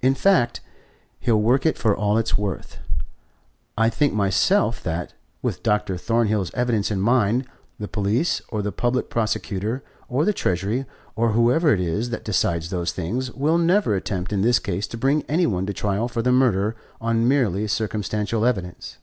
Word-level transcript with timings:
In 0.00 0.14
fact, 0.14 0.60
he'll 1.18 1.42
work 1.42 1.66
it 1.66 1.76
for 1.76 1.96
all 1.96 2.16
it's 2.16 2.38
worth. 2.38 2.78
I 3.76 3.90
think 3.90 4.14
myself 4.14 4.80
that, 4.84 5.14
with 5.42 5.64
Dr. 5.64 5.96
Thornhill's 5.96 6.54
evidence 6.54 6.92
in 6.92 7.00
mind, 7.00 7.44
the 7.80 7.88
police, 7.88 8.40
or 8.50 8.62
the 8.62 8.70
Public 8.70 9.10
Prosecutor, 9.10 9.82
or 10.08 10.24
the 10.24 10.32
Treasury, 10.32 10.84
or 11.16 11.30
whoever 11.32 11.74
it 11.74 11.80
is 11.80 12.10
that 12.10 12.22
decides 12.24 12.70
those 12.70 12.92
things, 12.92 13.32
will 13.32 13.58
never 13.58 13.96
attempt 13.96 14.32
in 14.32 14.42
this 14.42 14.60
case 14.60 14.86
to 14.86 14.96
bring 14.96 15.22
any 15.22 15.44
one 15.44 15.66
to 15.66 15.72
trial 15.72 16.06
for 16.06 16.22
the 16.22 16.30
murder 16.30 16.76
on 17.00 17.26
merely 17.26 17.66
circumstantial 17.66 18.44
evidence." 18.44 18.98